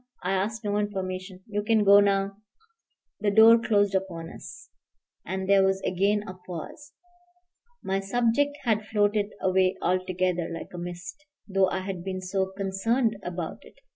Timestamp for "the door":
3.19-3.59